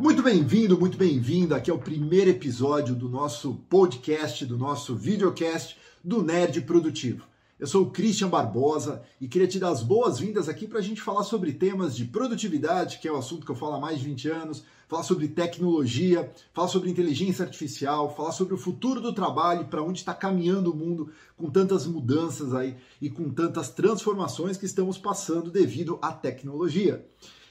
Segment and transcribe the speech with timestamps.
[0.00, 1.56] Muito bem-vindo, muito bem-vinda.
[1.56, 7.26] Aqui é o primeiro episódio do nosso podcast, do nosso videocast do Nerd Produtivo.
[7.58, 11.02] Eu sou o Christian Barbosa e queria te dar as boas-vindas aqui para a gente
[11.02, 14.06] falar sobre temas de produtividade, que é o assunto que eu falo há mais de
[14.06, 19.66] 20 anos, falar sobre tecnologia, falar sobre inteligência artificial, falar sobre o futuro do trabalho,
[19.66, 24.64] para onde está caminhando o mundo com tantas mudanças aí e com tantas transformações que
[24.64, 27.04] estamos passando devido à tecnologia.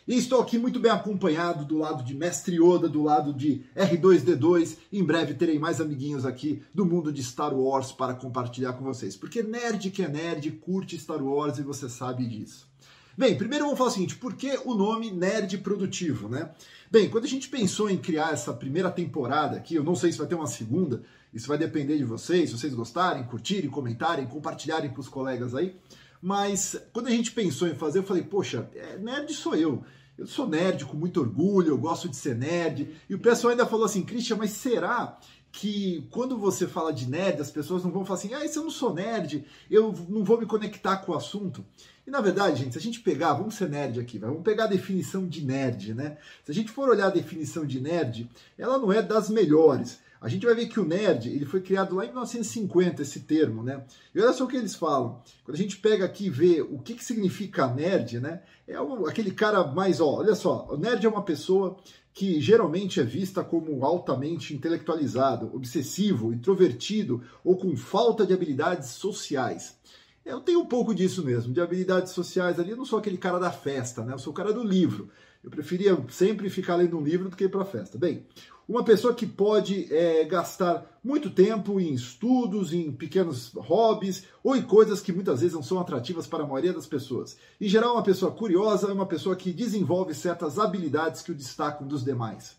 [0.09, 4.77] E estou aqui muito bem acompanhado do lado de Mestre Yoda, do lado de R2D2.
[4.91, 9.15] Em breve terei mais amiguinhos aqui do mundo de Star Wars para compartilhar com vocês.
[9.15, 12.67] Porque nerd que é nerd curte Star Wars e você sabe disso.
[13.15, 16.49] Bem, primeiro vamos falar o seguinte, por que o nome Nerd Produtivo, né?
[16.89, 20.17] Bem, quando a gente pensou em criar essa primeira temporada aqui, eu não sei se
[20.17, 24.89] vai ter uma segunda, isso vai depender de vocês, se vocês gostarem, curtirem, comentarem, compartilharem
[24.89, 25.75] com os colegas aí,
[26.19, 29.83] mas quando a gente pensou em fazer, eu falei, poxa, é, nerd sou eu.
[30.19, 32.93] Eu sou nerd com muito orgulho, eu gosto de ser nerd.
[33.09, 35.17] E o pessoal ainda falou assim, Christian, mas será
[35.49, 38.63] que quando você fala de nerd, as pessoas não vão falar assim, ah, se eu
[38.63, 41.63] não sou nerd, eu não vou me conectar com o assunto.
[42.05, 44.67] E na verdade, gente, se a gente pegar, vamos ser nerd aqui, vamos pegar a
[44.67, 46.17] definição de nerd, né?
[46.43, 49.99] Se a gente for olhar a definição de nerd, ela não é das melhores.
[50.21, 53.63] A gente vai ver que o nerd, ele foi criado lá em 1950, esse termo,
[53.63, 53.83] né?
[54.13, 55.21] E olha só o que eles falam.
[55.43, 58.41] Quando a gente pega aqui e vê o que, que significa nerd, né?
[58.67, 61.77] É o, aquele cara mais, ó, olha só, o nerd é uma pessoa
[62.13, 69.77] que geralmente é vista como altamente intelectualizado, obsessivo, introvertido ou com falta de habilidades sociais.
[70.25, 72.71] Eu tenho um pouco disso mesmo, de habilidades sociais ali.
[72.71, 74.13] Eu não sou aquele cara da festa, né?
[74.13, 75.09] Eu sou o cara do livro.
[75.43, 77.97] Eu preferia sempre ficar lendo um livro do que ir para festa.
[77.97, 78.25] Bem,
[78.67, 84.61] uma pessoa que pode é, gastar muito tempo em estudos, em pequenos hobbies ou em
[84.61, 87.37] coisas que muitas vezes não são atrativas para a maioria das pessoas.
[87.59, 91.87] Em geral, uma pessoa curiosa é uma pessoa que desenvolve certas habilidades que o destacam
[91.87, 92.57] dos demais.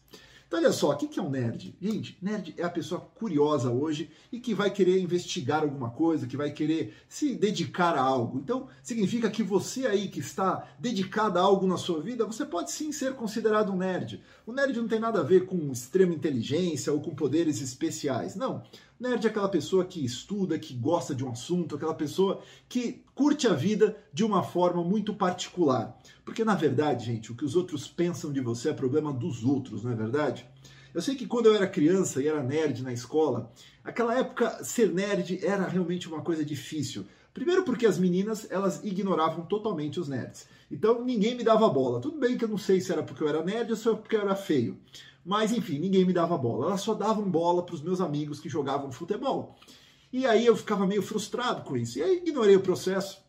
[0.51, 1.77] Então, olha só, o que é um nerd?
[1.81, 6.36] Gente, nerd é a pessoa curiosa hoje e que vai querer investigar alguma coisa, que
[6.36, 8.41] vai querer se dedicar a algo.
[8.41, 12.73] Então, significa que você aí que está dedicado a algo na sua vida, você pode
[12.73, 14.24] sim ser considerado um nerd.
[14.45, 18.35] O nerd não tem nada a ver com extrema inteligência ou com poderes especiais.
[18.35, 18.64] Não.
[19.00, 23.48] Nerd é aquela pessoa que estuda, que gosta de um assunto, aquela pessoa que curte
[23.48, 25.98] a vida de uma forma muito particular.
[26.22, 29.83] Porque na verdade, gente, o que os outros pensam de você é problema dos outros,
[29.83, 30.46] não é verdade?
[30.92, 33.50] Eu sei que quando eu era criança e era nerd na escola,
[33.83, 37.06] aquela época ser nerd era realmente uma coisa difícil.
[37.33, 40.48] Primeiro porque as meninas, elas ignoravam totalmente os nerds.
[40.70, 42.01] Então ninguém me dava bola.
[42.01, 43.96] Tudo bem que eu não sei se era porque eu era nerd ou se era
[43.96, 44.79] porque eu era feio.
[45.24, 46.67] Mas enfim, ninguém me dava bola.
[46.67, 49.57] Elas só davam bola para os meus amigos que jogavam futebol.
[50.13, 51.98] E aí eu ficava meio frustrado com isso.
[51.98, 53.23] E aí ignorei o processo.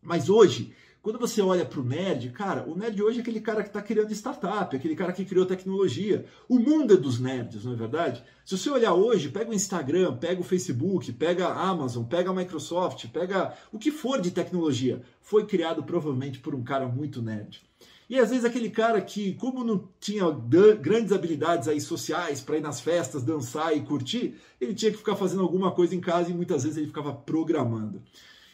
[0.00, 3.62] Mas hoje, quando você olha para o nerd, cara, o nerd hoje é aquele cara
[3.64, 6.24] que está criando startup, aquele cara que criou tecnologia.
[6.48, 8.22] O mundo é dos nerds, não é verdade?
[8.46, 12.34] Se você olhar hoje, pega o Instagram, pega o Facebook, pega a Amazon, pega a
[12.34, 17.60] Microsoft, pega o que for de tecnologia, foi criado provavelmente por um cara muito nerd.
[18.08, 20.30] E às vezes aquele cara que, como não tinha
[20.80, 25.16] grandes habilidades aí sociais para ir nas festas, dançar e curtir, ele tinha que ficar
[25.16, 28.02] fazendo alguma coisa em casa e muitas vezes ele ficava programando.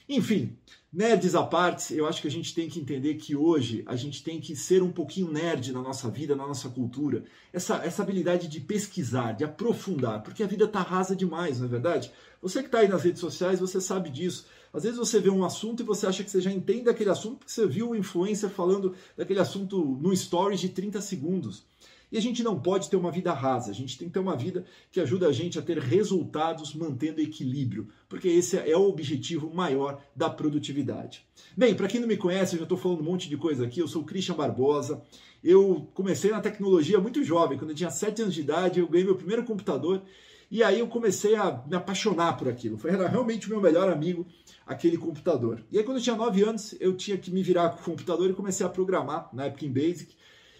[0.09, 0.57] Enfim,
[0.91, 4.23] nerds à parte, eu acho que a gente tem que entender que hoje a gente
[4.23, 7.25] tem que ser um pouquinho nerd na nossa vida, na nossa cultura.
[7.53, 11.69] Essa, essa habilidade de pesquisar, de aprofundar, porque a vida está rasa demais, não é
[11.69, 12.11] verdade?
[12.41, 14.47] Você que está aí nas redes sociais, você sabe disso.
[14.73, 17.39] Às vezes você vê um assunto e você acha que você já entende aquele assunto
[17.39, 21.65] porque você viu o influencer falando daquele assunto no stories de 30 segundos.
[22.11, 24.37] E a gente não pode ter uma vida rasa, a gente tem que ter uma
[24.37, 29.53] vida que ajuda a gente a ter resultados mantendo equilíbrio, porque esse é o objetivo
[29.55, 31.27] maior da produtividade.
[31.57, 33.81] Bem, para quem não me conhece, eu já estou falando um monte de coisa aqui,
[33.81, 35.03] eu sou o Christian Barbosa,
[35.45, 39.05] eu comecei na tecnologia muito jovem, quando eu tinha 7 anos de idade, eu ganhei
[39.05, 40.03] meu primeiro computador
[40.51, 42.79] e aí eu comecei a me apaixonar por aquilo.
[42.79, 44.27] Foi era realmente o meu melhor amigo,
[44.67, 45.63] aquele computador.
[45.71, 48.31] E aí quando eu tinha 9 anos, eu tinha que me virar com o computador
[48.31, 50.17] e comecei a programar, na época em Basic.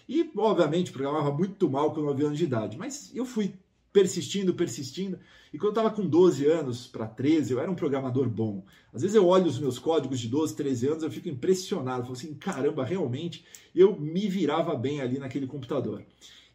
[0.09, 2.75] E, obviamente, programava muito mal com 9 anos de idade.
[2.75, 3.53] Mas eu fui
[3.93, 5.19] persistindo, persistindo.
[5.53, 8.65] E quando eu estava com 12 anos para 13, eu era um programador bom.
[8.91, 11.99] Às vezes eu olho os meus códigos de 12, 13 anos, eu fico impressionado.
[11.99, 13.45] Eu falo assim, caramba, realmente
[13.75, 16.03] eu me virava bem ali naquele computador.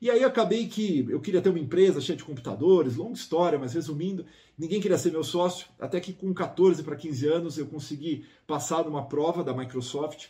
[0.00, 3.72] E aí acabei que eu queria ter uma empresa cheia de computadores, longa história, mas
[3.72, 4.26] resumindo,
[4.58, 8.84] ninguém queria ser meu sócio, até que com 14 para 15 anos eu consegui passar
[8.84, 10.26] numa prova da Microsoft,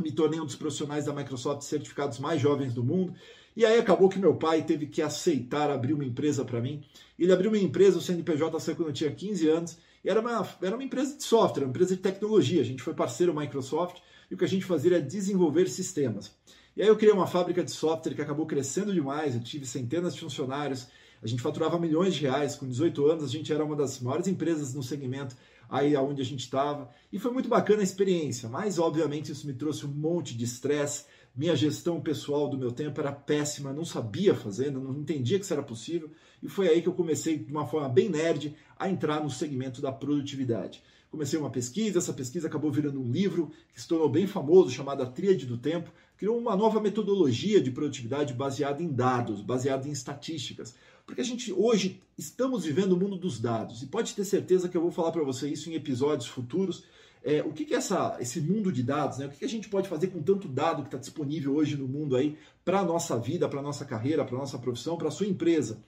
[0.00, 3.14] me tornei um dos profissionais da Microsoft certificados mais jovens do mundo,
[3.56, 6.82] e aí acabou que meu pai teve que aceitar abrir uma empresa para mim.
[7.18, 10.76] Ele abriu uma empresa, o CNPJ saiu quando eu tinha 15 anos, era uma, era
[10.76, 12.60] uma empresa de software, uma empresa de tecnologia.
[12.60, 13.98] A gente foi parceiro Microsoft,
[14.30, 16.32] e o que a gente fazia era desenvolver sistemas.
[16.76, 20.14] E aí eu criei uma fábrica de software que acabou crescendo demais, eu tive centenas
[20.14, 20.88] de funcionários,
[21.22, 24.28] a gente faturava milhões de reais, com 18 anos a gente era uma das maiores
[24.28, 25.34] empresas no segmento
[25.68, 29.54] aí aonde a gente estava, e foi muito bacana a experiência, mas obviamente isso me
[29.54, 31.04] trouxe um monte de estresse,
[31.34, 35.52] minha gestão pessoal do meu tempo era péssima, não sabia fazer, não entendia que isso
[35.52, 36.10] era possível,
[36.42, 39.82] e foi aí que eu comecei, de uma forma bem nerd, a entrar no segmento
[39.82, 40.82] da produtividade.
[41.10, 45.02] Comecei uma pesquisa, essa pesquisa acabou virando um livro que se tornou bem famoso, chamado
[45.02, 49.92] A Tríade do Tempo, criou uma nova metodologia de produtividade baseada em dados, baseada em
[49.92, 50.74] estatísticas.
[51.04, 54.76] Porque a gente hoje estamos vivendo o mundo dos dados e pode ter certeza que
[54.76, 56.84] eu vou falar para você isso em episódios futuros.
[57.22, 59.18] É, o que, que é essa, esse mundo de dados?
[59.18, 59.26] Né?
[59.26, 61.86] O que, que a gente pode fazer com tanto dado que está disponível hoje no
[61.86, 65.08] mundo aí para a nossa vida, para a nossa carreira, para a nossa profissão, para
[65.08, 65.78] a sua empresa?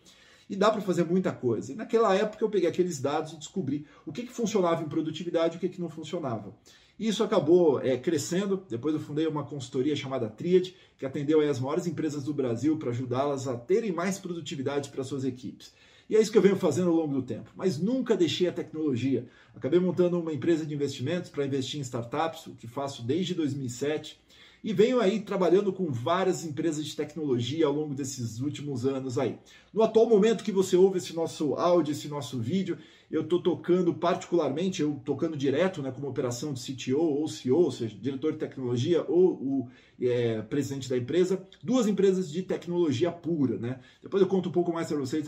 [0.49, 1.73] E dá para fazer muita coisa.
[1.73, 5.55] E naquela época eu peguei aqueles dados e descobri o que, que funcionava em produtividade
[5.55, 6.55] e o que, que não funcionava.
[6.99, 8.65] Isso acabou é, crescendo.
[8.69, 12.91] Depois eu fundei uma consultoria chamada Triad, que atendeu as maiores empresas do Brasil para
[12.91, 15.73] ajudá-las a terem mais produtividade para suas equipes.
[16.11, 17.51] E é isso que eu venho fazendo ao longo do tempo.
[17.55, 19.29] Mas nunca deixei a tecnologia.
[19.55, 24.19] Acabei montando uma empresa de investimentos para investir em startups, o que faço desde 2007
[24.63, 29.39] e venho aí trabalhando com várias empresas de tecnologia ao longo desses últimos anos aí.
[29.73, 32.77] No atual momento que você ouve esse nosso áudio, esse nosso vídeo,
[33.11, 37.71] eu estou tocando particularmente, eu tocando direto né, como operação de CTO ou CEO, ou
[37.71, 39.71] seja, diretor de tecnologia ou o
[40.01, 43.57] é, presidente da empresa, duas empresas de tecnologia pura.
[43.57, 43.81] Né?
[44.03, 45.27] Depois eu conto um pouco mais para vocês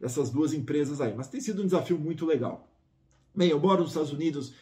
[0.00, 2.68] dessas duas empresas aí, mas tem sido um desafio muito legal.
[3.34, 4.52] Bem, eu moro nos Estados Unidos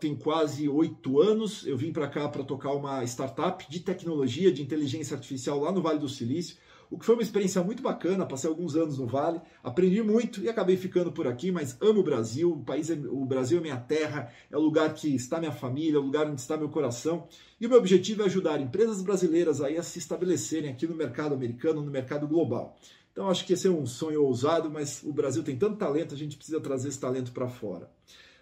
[0.00, 1.64] tem quase oito anos.
[1.66, 5.80] Eu vim para cá para tocar uma startup de tecnologia, de inteligência artificial lá no
[5.80, 6.56] Vale do Silício,
[6.90, 8.26] o que foi uma experiência muito bacana.
[8.26, 11.52] Passei alguns anos no Vale, aprendi muito e acabei ficando por aqui.
[11.52, 14.92] Mas amo o Brasil, o país, é, o Brasil é minha terra, é o lugar
[14.92, 17.28] que está minha família, é o lugar onde está meu coração.
[17.60, 21.34] E o meu objetivo é ajudar empresas brasileiras aí a se estabelecerem aqui no mercado
[21.34, 22.76] americano, no mercado global.
[23.12, 26.18] Então acho que esse é um sonho ousado, mas o Brasil tem tanto talento, a
[26.18, 27.90] gente precisa trazer esse talento para fora.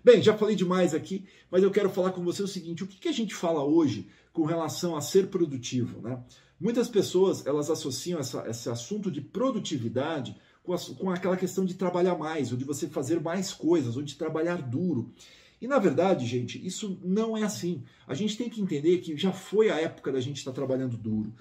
[0.04, 2.98] Bem, já falei demais aqui, mas eu quero falar com você o seguinte: o que,
[2.98, 6.00] que a gente fala hoje com relação a ser produtivo?
[6.00, 6.22] Né?
[6.60, 11.74] Muitas pessoas elas associam essa, esse assunto de produtividade com, a, com aquela questão de
[11.74, 15.12] trabalhar mais, ou de você fazer mais coisas, ou de trabalhar duro.
[15.60, 17.82] E na verdade, gente, isso não é assim.
[18.06, 21.34] A gente tem que entender que já foi a época da gente estar trabalhando duro.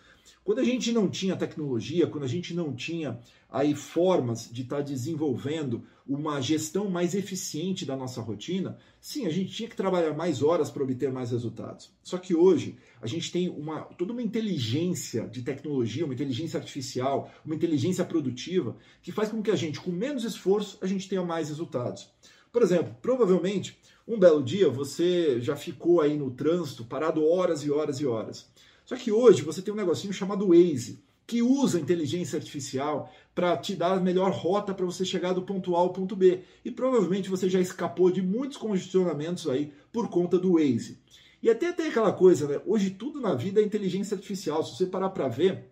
[0.43, 3.19] Quando a gente não tinha tecnologia, quando a gente não tinha
[3.49, 9.53] aí formas de estar desenvolvendo uma gestão mais eficiente da nossa rotina, sim, a gente
[9.53, 11.91] tinha que trabalhar mais horas para obter mais resultados.
[12.01, 17.29] Só que hoje a gente tem uma toda uma inteligência de tecnologia, uma inteligência artificial,
[17.45, 21.23] uma inteligência produtiva que faz com que a gente, com menos esforço, a gente tenha
[21.23, 22.09] mais resultados.
[22.51, 27.69] Por exemplo, provavelmente um belo dia você já ficou aí no trânsito parado horas e
[27.69, 28.49] horas e horas.
[28.85, 33.75] Só que hoje você tem um negocinho chamado Waze, que usa inteligência artificial para te
[33.75, 36.39] dar a melhor rota para você chegar do ponto A ao ponto B.
[36.63, 40.99] E provavelmente você já escapou de muitos congestionamentos aí por conta do Waze.
[41.43, 42.61] E até tem aquela coisa, né?
[42.65, 44.63] Hoje tudo na vida é inteligência artificial.
[44.63, 45.65] Se você parar para ver,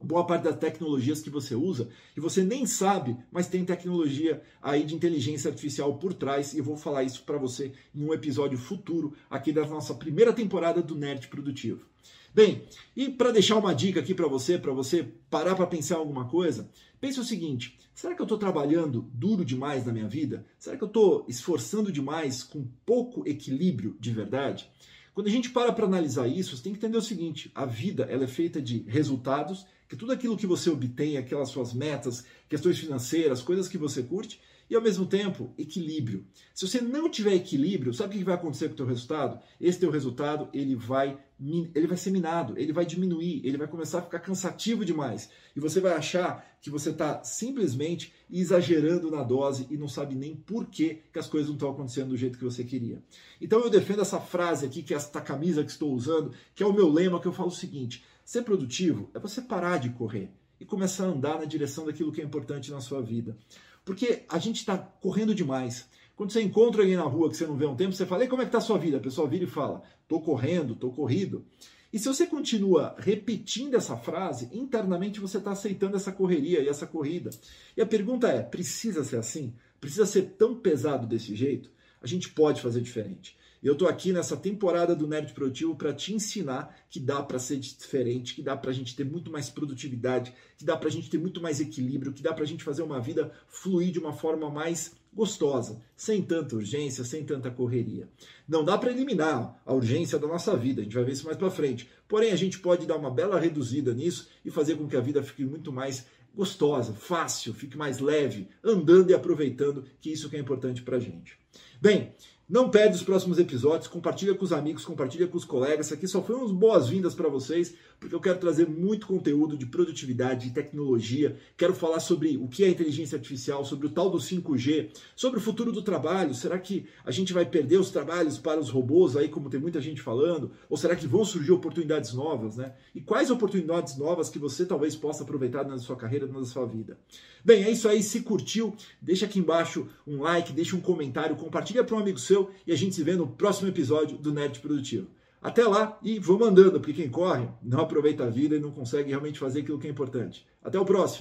[0.00, 4.84] boa parte das tecnologias que você usa e você nem sabe, mas tem tecnologia aí
[4.84, 8.58] de inteligência artificial por trás e eu vou falar isso para você em um episódio
[8.58, 11.86] futuro aqui da nossa primeira temporada do Nerd Produtivo.
[12.34, 16.28] Bem, e para deixar uma dica aqui para você, para você parar para pensar alguma
[16.28, 20.44] coisa, pense o seguinte: será que eu estou trabalhando duro demais na minha vida?
[20.58, 24.70] Será que eu estou esforçando demais com pouco equilíbrio de verdade?
[25.14, 28.06] Quando a gente para para analisar isso, você tem que entender o seguinte: a vida
[28.10, 32.78] ela é feita de resultados, que tudo aquilo que você obtém, aquelas suas metas, questões
[32.78, 36.24] financeiras, coisas que você curte, e ao mesmo tempo equilíbrio.
[36.54, 39.38] Se você não tiver equilíbrio, sabe o que vai acontecer com o teu resultado?
[39.60, 43.98] Esse teu resultado ele vai ele vai ser minado, ele vai diminuir, ele vai começar
[43.98, 49.66] a ficar cansativo demais e você vai achar que você está simplesmente exagerando na dose
[49.70, 52.44] e não sabe nem por que, que as coisas não estão acontecendo do jeito que
[52.44, 53.02] você queria.
[53.38, 56.66] Então eu defendo essa frase aqui, que é esta camisa que estou usando, que é
[56.66, 60.32] o meu lema, que eu falo o seguinte: ser produtivo é você parar de correr
[60.58, 63.38] e começar a andar na direção daquilo que é importante na sua vida.
[63.84, 65.88] Porque a gente está correndo demais.
[66.16, 68.24] Quando você encontra alguém na rua que você não vê há um tempo, você fala,
[68.24, 68.96] e como é que está a sua vida?
[68.96, 71.46] A pessoa vira e fala, tô correndo, tô corrido.
[71.92, 76.84] E se você continua repetindo essa frase, internamente você está aceitando essa correria e essa
[76.84, 77.30] corrida.
[77.76, 79.54] E a pergunta é: precisa ser assim?
[79.80, 81.70] Precisa ser tão pesado desse jeito?
[82.02, 83.36] A gente pode fazer diferente.
[83.66, 87.56] Eu estou aqui nessa temporada do Nerd Produtivo para te ensinar que dá para ser
[87.56, 91.10] diferente, que dá para a gente ter muito mais produtividade, que dá para a gente
[91.10, 94.12] ter muito mais equilíbrio, que dá para a gente fazer uma vida fluir de uma
[94.12, 98.08] forma mais gostosa, sem tanta urgência, sem tanta correria.
[98.46, 101.36] Não dá para eliminar a urgência da nossa vida, a gente vai ver isso mais
[101.36, 101.90] para frente.
[102.06, 105.24] Porém, a gente pode dar uma bela reduzida nisso e fazer com que a vida
[105.24, 110.38] fique muito mais gostosa, fácil, fique mais leve, andando e aproveitando, que isso que é
[110.38, 111.36] importante para a gente.
[111.80, 112.14] Bem,
[112.48, 115.86] não perde os próximos episódios, compartilha com os amigos, compartilha com os colegas.
[115.86, 119.66] Isso aqui só foi umas boas-vindas para vocês, porque eu quero trazer muito conteúdo de
[119.66, 121.36] produtividade, de tecnologia.
[121.56, 125.42] Quero falar sobre o que é inteligência artificial, sobre o tal do 5G, sobre o
[125.42, 126.34] futuro do trabalho.
[126.34, 129.80] Será que a gente vai perder os trabalhos para os robôs aí, como tem muita
[129.80, 130.52] gente falando?
[130.70, 132.74] Ou será que vão surgir oportunidades novas, né?
[132.94, 136.96] E quais oportunidades novas que você talvez possa aproveitar na sua carreira, na sua vida?
[137.44, 138.02] Bem, é isso aí.
[138.02, 142.35] Se curtiu, deixa aqui embaixo um like, deixa um comentário, compartilha para um amigo seu
[142.66, 145.08] e a gente se vê no próximo episódio do Nerd Produtivo.
[145.40, 149.10] Até lá e vamos andando, porque quem corre não aproveita a vida e não consegue
[149.10, 150.44] realmente fazer aquilo que é importante.
[150.62, 151.14] Até o próximo!